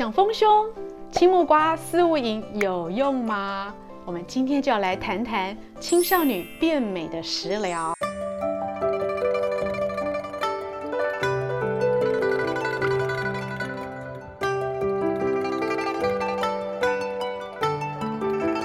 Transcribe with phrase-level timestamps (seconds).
[0.00, 0.66] 想丰胸，
[1.12, 3.74] 青木瓜四物饮有用吗？
[4.06, 7.92] 我们今天就要来谈谈青少女变美的食疗。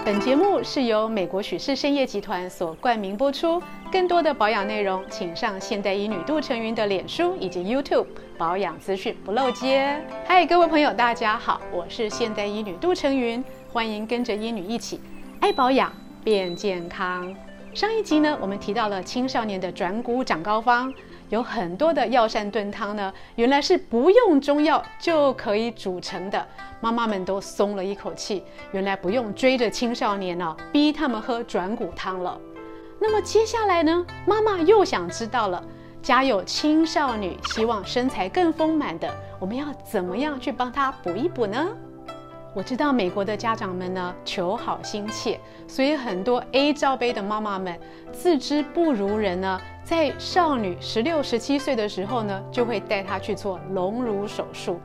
[0.05, 3.61] 本节目是由美国许氏参业集团所冠名播出。
[3.91, 8.07] 更多的保养内容，请上现代医女杜成云的脸书以及 YouTube
[8.37, 10.01] 保养资讯不漏接。
[10.25, 14.99] 嗨，各位朋友，大家好，我是现代医女杜成云，欢迎跟着医女一起
[15.39, 15.91] 爱保养
[16.23, 17.33] 变健康。
[17.73, 20.93] 上一集呢，我们提到了青少年的转骨长高方。
[21.29, 26.45] 有很多的药膳炖汤呢，原来是不用中药就可以煮成的，
[26.79, 32.39] 妈妈们都松了一口气，原来不用追着青少年呢、啊，逼他们喝转骨汤了。
[32.99, 35.63] 那么接下来呢，妈妈又想知道了，
[36.05, 41.67] 家有青少女希望身材更丰满的，我们要怎么样去帮她补一补呢？
[42.53, 47.75] 我知道美国的家长们呢，求好心切，所以很多 A 罩杯的妈妈们
[48.11, 49.59] 自知不如人呢。
[49.83, 54.79] 在少女十六、十七岁的时候呢，就会带她去做隆乳手术。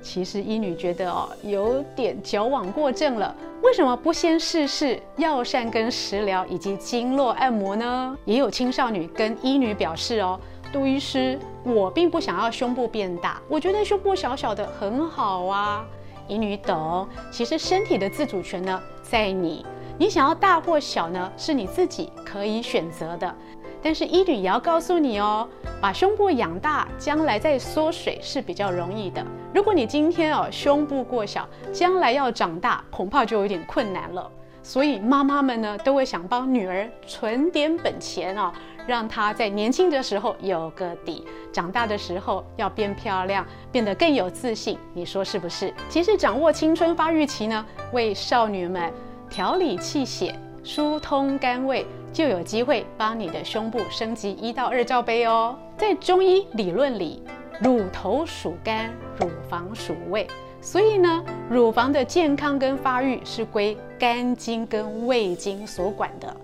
[0.00, 3.34] 其实医女觉得哦，有点矫枉过正了。
[3.62, 8.16] 为什么不先试试药膳跟食疗以及经络按摩呢？
[8.24, 10.40] 也有青少女跟医女表示哦，
[10.72, 15.84] 杜医师，我并不想要胸部变大，我觉得胸部小小的很好啊。
[16.28, 19.66] 乙女懂，其实身体的自主权呢，在你，
[19.98, 23.34] 你想要大或小呢，是你自己可以选择的。
[23.82, 25.46] 但是医女也要告诉你哦，
[25.80, 29.22] 把胸部养大，将来再缩水是比较容易的。
[29.52, 34.30] 如果你今天哦胸部过小，将来要长大恐怕就有点困难了。
[34.64, 38.52] 所以妈妈们呢都会想帮女儿存点本钱哦，
[38.86, 44.78] 让她在年轻的时候有个底，长大的时候要变漂亮，变得更有自信。
[44.94, 45.72] 你说是不是？
[45.88, 48.92] 其实掌握青春发育期呢，为少女们
[49.28, 51.86] 调理气血、疏通肝胃。
[52.12, 55.56] 就有机会帮你的胸部升级一到二罩杯哦。
[55.78, 57.22] 在中医理论里，
[57.58, 60.26] 乳头属肝，乳房属胃，
[60.60, 66.36] 所以呢，乳房的健康跟发育是归肝经跟胃经所管的。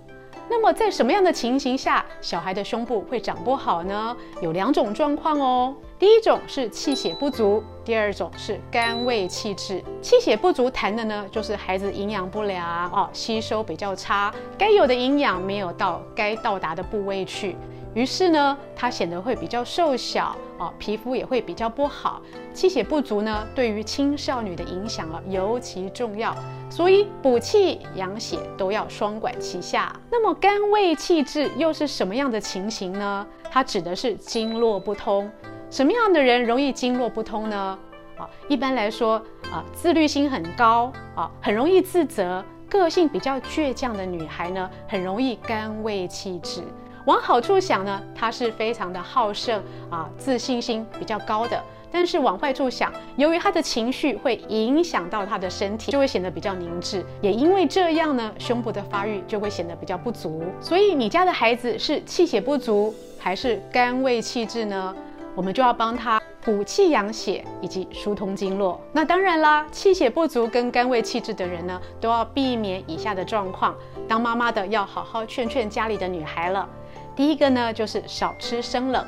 [0.51, 4.17] 那么在什么样的情形下，小孩的胸部会长不好呢？
[4.41, 5.75] 有两种状况哦。
[5.99, 9.83] 第一种是气血不足，第二种是肝胃气滞。
[10.01, 17.57] 气血不足谈的呢，就是孩子营养不良哦，吸收比较差，该有的营养没有到该到达的部位去。
[17.99, 22.23] 于是呢，它显得会比较瘦小啊，皮肤也会比较不好。
[22.55, 26.33] 气血不足呢，对于青少女的影响啊尤其重要，
[26.71, 29.93] 所以补气养血都要双管齐下。
[30.13, 33.27] 那么肝胃气滞又是什么样的情形呢？
[33.51, 35.29] 它指的是经络不通。
[35.69, 37.77] 什么样的人容易经络不通呢？
[38.17, 39.21] 啊，一般来说
[39.51, 46.63] 啊，自律心很高啊，很容易自责，个性比较倔强的女孩呢，很容易肝胃气滞。
[47.09, 51.59] 往好处想呢，他是非常的好胜啊，自信心比较高的。
[51.91, 57.03] 但是往坏处想，由于他的情绪会影响到他的身体，就会显得比较凝滞。
[57.23, 60.43] 也因为这样呢，胸部的发育就会显得比较不足。
[60.61, 64.95] 所以你家的孩子是气血不足还是肝胃气滞呢？
[65.35, 68.79] 我们就要帮他补气养血以及疏通经络。
[68.93, 73.75] 那当然啦，气血不足跟肝胃气滞的人呢，都要避免以下的状况。
[74.07, 76.69] 当妈妈的要好好劝劝家里的女孩了。
[77.19, 79.03] 第一个呢，就是少吃生冷；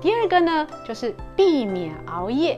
[0.00, 2.56] 第二个呢，就是避免熬夜；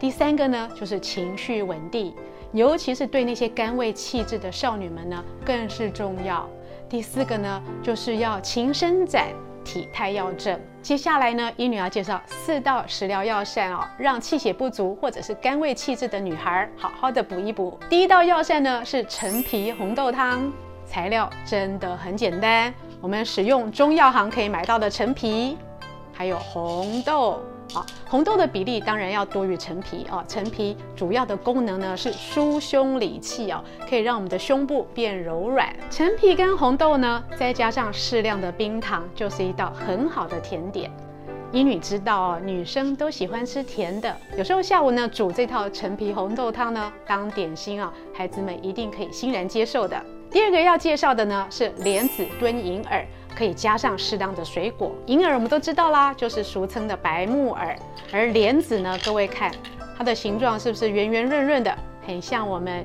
[0.00, 2.14] 第三个呢，就是情绪稳定，
[2.52, 6.48] 尤其是对那些肝胃气滞的少女们呢，更是重要。
[6.88, 9.28] 第四个呢，就是要勤伸展，
[9.62, 10.58] 体态要正。
[10.80, 17.78] 接下来呢，医女要介绍四道食疗药膳哦，让气血不足或者是肝胃气滞的女孩好好的补一补。
[17.90, 20.50] 第一道药膳呢，是陈皮红豆汤，
[20.86, 22.72] 材料真的很简单。
[23.02, 25.58] 我们使用中药行可以买到的陈皮，
[26.12, 27.40] 还有红豆
[27.74, 30.24] 啊，红豆的比例当然要多于陈皮啊。
[30.28, 33.60] 陈皮主要的功能呢是疏胸理气哦，
[33.90, 35.74] 可以让我们的胸部变柔软。
[35.90, 40.88] 陈皮跟红豆呢，再加上适量的冰糖，就是一道很好的甜点。
[41.50, 50.00] 医女知道哦，女生都喜欢吃甜的，有时候下午呢煮这套陈皮红豆汤呢当点心啊，孩子们一定可以欣然接受的。
[50.32, 53.04] 第二个要介绍的呢是莲子炖银耳，
[53.36, 54.90] 可以加上适当的水果。
[55.06, 57.76] 银耳我们都知道啦，就是俗称的白木耳，
[58.10, 59.52] 而莲子呢，各位看
[59.96, 61.76] 它的形状是不是圆圆润润的，
[62.06, 62.82] 很像我们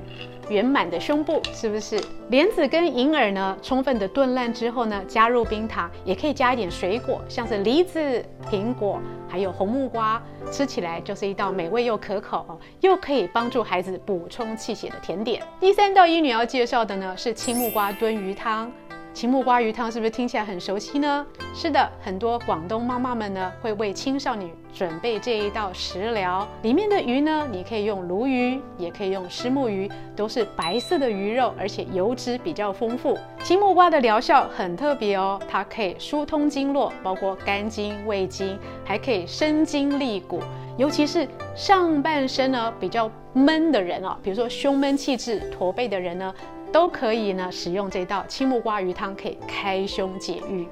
[0.48, 2.00] 圆满的胸部，是不是？
[2.30, 15.42] 莲子跟银耳呢，充分的炖烂之后呢，加入冰糖，也可以加一点水果，像是梨子、苹果，还有红木瓜，吃起来就是一道美味又可口，又可以帮助孩子补充气血的甜点。
[15.60, 18.70] 第三道医女要介绍的呢，是青木瓜炖鱼汤。
[19.18, 21.26] 青木瓜鱼汤是不是听起来很熟悉呢？
[21.52, 26.46] 是的，很多广东妈妈们呢会为青少女准备这一道食疗。
[26.62, 33.18] 里面的鱼呢，你可以用鲈鱼，也可以用虱目鱼，都是白色的鱼肉，而且油脂比较丰富。
[33.42, 40.40] 青木瓜的疗效很特别哦，它可以疏通经络，包括肝经、胃经，还可以生筋利骨。
[40.76, 41.26] 尤其是
[41.56, 46.32] 上半身呢比较闷的人哦，比如说胸闷气滞、驼背的人呢。
[46.72, 50.66] 都可以呢，使用这道青木瓜鱼汤可以开胸解郁。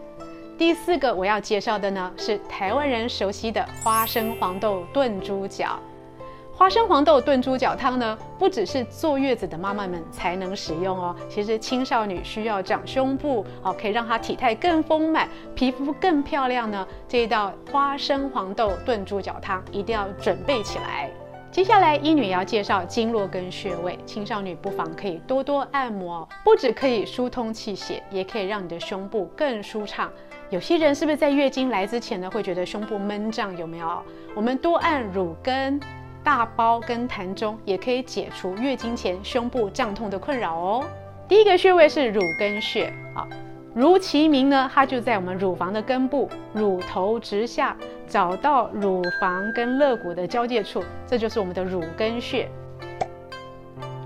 [0.58, 5.78] 第四个我要介绍的呢，是台湾人熟悉的花生黄豆炖猪脚。
[6.54, 16.88] 花生黄豆炖猪脚汤呢，不只是坐月子的妈妈们才能使用哦，其实青少女需要长胸部哦，可以让她体态更丰满、皮肤更漂亮呢。
[17.06, 21.10] 这一道花生黄豆炖猪脚汤一定要准备起来。
[21.56, 30.12] 接下来，医女要介绍经络跟穴位，青少女不妨可以多多按摩，不止可以疏通气血，也可以让你的胸部更舒畅。
[30.50, 33.56] 有些人是不是在月经来之前呢，会觉得胸部闷胀？
[33.56, 34.03] 有没有？
[34.35, 35.81] 我们多按乳根、
[36.23, 40.85] 大胞跟膻中，也可以解除月经前胸部胀痛的困扰哦。
[41.26, 43.26] 第一个穴位是乳根穴，啊。
[43.76, 47.76] 如其名呢，它就在我们乳房的根部，乳头直下，
[48.08, 52.49] 找到乳房跟肋骨的交界处，这就是我们的乳根穴。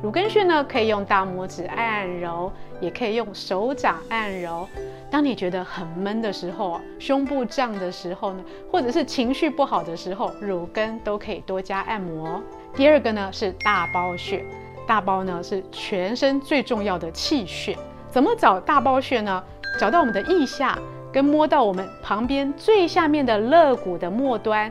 [0.02, 2.50] 乳根穴呢，可以用大拇指按揉，
[2.80, 4.66] 也可以用手掌按揉。
[5.08, 8.42] 当你觉得很闷的时候，胸部胀的时候呢，
[8.72, 12.42] 或者是情绪不好的时候，乳根都可以多加按摩。
[12.74, 14.44] 第二个呢是大包穴，
[14.84, 17.78] 大包呢是全身最重要的气穴。
[18.10, 19.40] 怎么找大包穴呢？
[19.78, 20.78] 找到我们的腋下，
[21.12, 24.70] 跟摸到我们旁边最下面的肋骨的末端，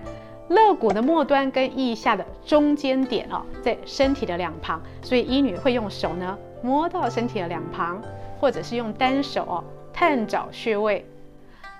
[0.50, 8.02] 肋骨的末端跟腋下的中间点哦，在身体的两旁，所以医女会用手呢摸到身体的两旁，
[8.40, 9.64] 或者是用单手哦
[9.94, 11.06] 探找穴位。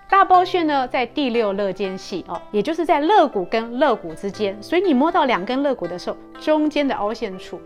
[0.10, 7.62] 大胞穴呢在第六肋间隙哦，也就是在肋骨跟肋骨之间，所以你摸到两根肋骨的时候，中间的凹陷处。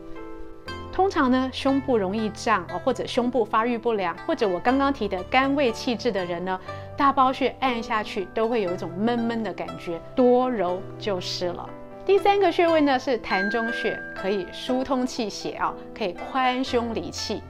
[0.93, 6.59] 通常呢，胸部容易胀哦，或者胸部发育不良，或者我刚刚提的肝胃气滞的人呢，
[6.95, 11.67] 大包穴按下去都会有一种闷闷的感觉，多揉就是了。
[12.05, 17.41] 第三个穴位呢是膻中穴，可以疏通气血啊，可以宽胸理气。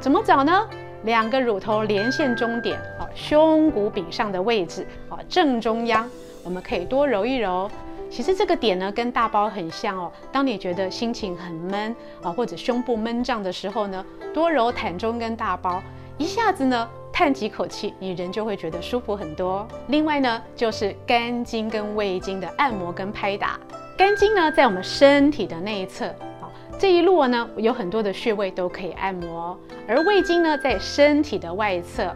[0.00, 0.66] 怎么找呢？
[1.02, 6.08] 两个乳头连线中点啊，胸骨柄上的位置啊，正中央，
[6.42, 7.70] 我们可以多揉一揉。
[8.10, 10.10] 其实这个点呢，跟大包很像哦。
[10.32, 15.82] 当你觉得心情很闷啊，或者胸部闷胀的时候呢，多揉膻中跟大包，
[16.16, 19.66] 一下子呢叹几口气，你人就会觉得舒服很多。
[19.88, 23.58] 另外呢，就是肝经跟胃经的按摩跟拍打。
[23.98, 26.06] 肝经呢，在我们身体的内侧
[26.40, 26.48] 啊，
[26.78, 32.14] 这一路呢有很多的穴位都可以按摩，而胃经呢，在身体的外侧。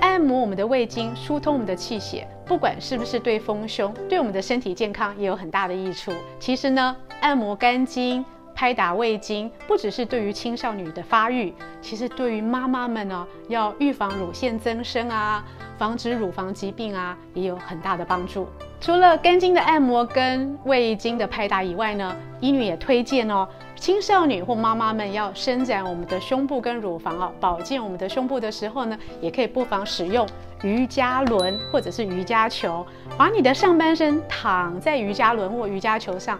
[0.00, 6.12] 按摩我们的胃经，疏通我们的气血，不管是不是对丰胸，对我们的身体健康也有很大的益处。
[6.38, 8.22] 其实呢，按摩肝经、
[8.54, 15.42] 拍打胃经，不只是对于青少女的发育，其实对于妈妈们呢，要预防乳腺增生啊，
[15.78, 18.46] 防止乳房疾病啊，也有很大的帮助。
[18.82, 23.48] 除了肝经的按摩跟胃经的拍打以外呢，医女也推荐哦。
[23.76, 30.28] 青少女或妈妈们要伸展我们的胸部跟乳房啊，保健我们的胸部的时候呢，也可以不妨使用
[30.62, 36.38] 瑜伽轮或者是瑜伽球，把你的上半身躺在瑜伽轮或瑜伽球上，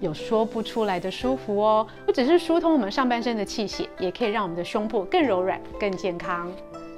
[0.00, 1.86] 有说不出来的舒服哦。
[2.06, 6.50] 不只是疏通我们上半身的气血，也可以让我们的胸部更柔软、更健康。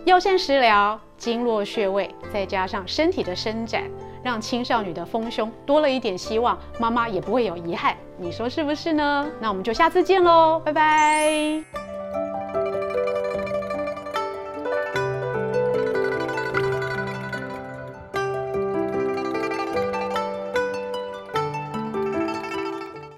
[0.05, 3.83] 药膳食疗、经络穴位，再加上身体的伸展。
[4.23, 9.25] 让青少女的丰胸多了一点希望，妈妈也不会有遗憾，你说是不是呢？
[9.41, 11.86] 那我们就下次见喽，拜拜。